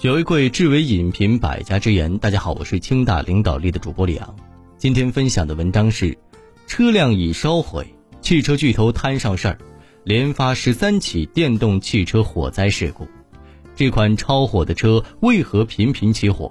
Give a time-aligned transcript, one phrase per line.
[0.00, 2.16] 学为贵，智为引，品百家之言。
[2.20, 4.34] 大家好，我是清大领导力的主播李昂。
[4.78, 6.16] 今天分享的文章是：
[6.66, 7.86] 车辆已烧毁，
[8.22, 9.58] 汽车巨头摊上事儿，
[10.04, 13.06] 连发十三起电动汽车火灾事故。
[13.76, 16.50] 这款超火的车为何频频起火？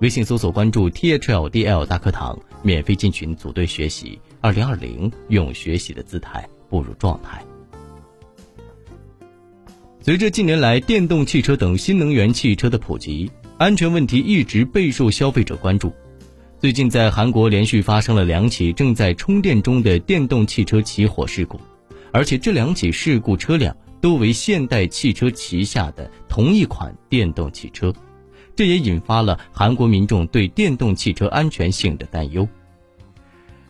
[0.00, 4.18] 微信搜索关注 T H L D L 大课堂，免费进群组队学习。
[4.40, 7.44] 二零二零，用学习的姿态步入状态。
[10.08, 15.92] 随着近年来电动汽车等新能源汽车的普及，安全问题一直备受消费者关注。
[16.58, 21.60] 最近，在韩国连续发生了两起正在充电中的电动汽车起火事故，
[22.10, 27.92] 而且这两起事故车辆都为现代汽车旗下的同一款电动汽车，
[28.56, 32.48] 这也引发了韩国民众对电动汽车安全性的担忧。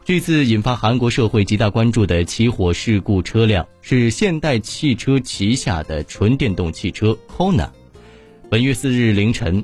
[0.08, 7.68] 这次引发韩国社会极大关注的起火事故车辆是现代汽车旗下的纯电动汽车 Kona。
[8.48, 9.62] 本月四日凌晨，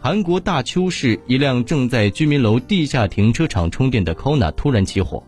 [0.00, 5.22] 韩国大邱市一辆正在居民楼地下停车场充电的 Kona 突然起火，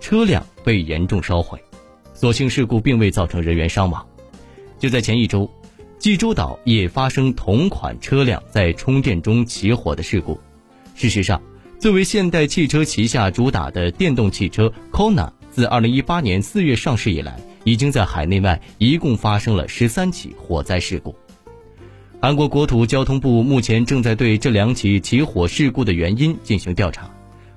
[0.00, 1.62] 车辆被严重烧毁。
[2.14, 4.06] 所幸事故并未造成人员伤亡。
[4.78, 5.46] 就在前一周，
[5.98, 10.40] 济州岛也发生同款车辆在充电中起火的事故。
[10.94, 11.38] 事实上，
[11.78, 21.14] 作为现代汽车旗下主打的电动汽车 Kona，自2018年4月上市以来，已经在海内外一共发生了十三起火灾事故。
[22.20, 27.08] 韩国国土交通部目前正在对这两起起火事故的原因进行调查。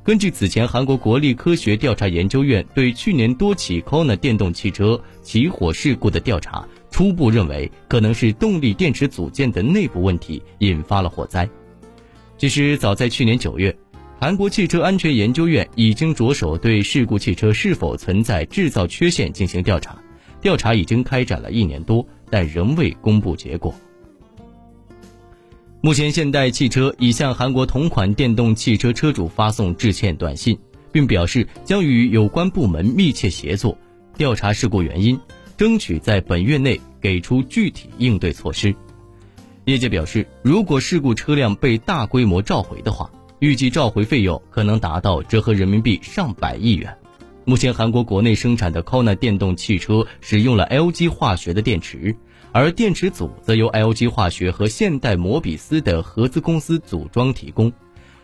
[0.04, 11.50] 根据此前韩国国立科学调查研究院对去年多起 Kona 电动汽车起火事故的调查，初步认为可能是动力电池组件的内部问题引发了火灾。
[12.38, 13.76] 其实早在去年九月。
[14.22, 19.98] 韩国汽车安全研究院已经着手对事故汽车是否存在制造缺陷进行调查，
[20.40, 23.74] 调查已经开展了一年多，但仍未公布结果。
[25.82, 30.56] 目前，现代汽车已向韩国同款电动汽车车主发送致歉短信，
[30.92, 33.76] 并表示将与有关部门密切协作，
[34.16, 35.20] 调查事故原因，
[35.58, 38.76] 争取在本月内给出具体应对措施。
[39.66, 43.10] 业界表示，如果事故车辆被大规模召回的话，
[43.42, 46.96] 预计召回费用可能达到折合人民币上百亿元。
[47.44, 52.16] 目前，韩国国内生产的 Kona 电动汽车使用了 LG 化学的电池，
[52.52, 57.74] 而电池组则由 LG 化学和现代摩比斯的合资公司组装提供。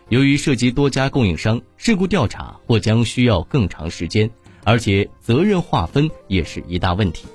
[0.08, 4.30] 由于涉及多家供应商，事故调查或将需要更长时间，
[4.62, 7.26] 而且责任划分也是一大问题。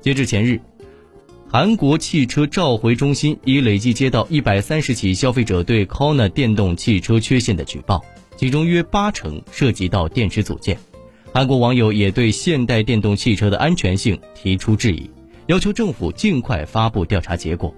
[0.00, 0.60] 截至前日。
[1.50, 8.04] 韩国汽车召回中心已累计接到一百三十起消费者对 Kona 电动汽车缺陷的举报，
[8.36, 10.78] 其中约八成涉及到电池组件。
[11.32, 15.08] 韩国网友也对现代电动汽车的安全性提出质疑，
[15.46, 17.74] 要求政府尽快发布调查结果。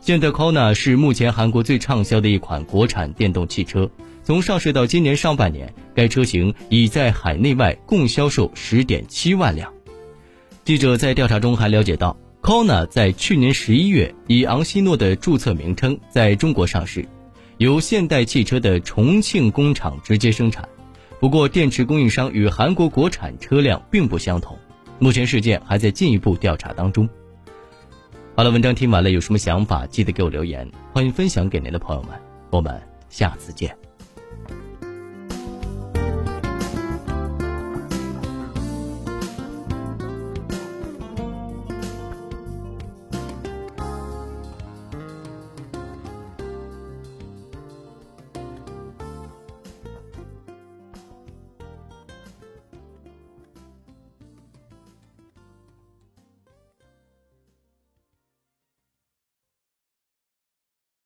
[0.00, 3.90] 现代 Kona 是目前韩国最畅销的一款国产电动汽车，
[4.22, 9.70] 从上市到今年上半年，该车型已在海内外共销售十点七万辆。
[10.64, 12.16] 记者在调查中还了解到。
[12.46, 17.04] Kona 在去年十一月以昂希诺的注册名称在中国上市，
[17.58, 20.68] 由现代汽车的重庆工厂直接生产。
[21.18, 24.56] 不过，电池供应商与韩国国产车辆并不相同。
[25.00, 27.08] 目前事件还在进一步调查当中。
[28.36, 32.12] 好了，文章听完了，有什么想法记得给我留言，欢迎分享给您的朋友们。
[32.50, 33.76] 我们下次见。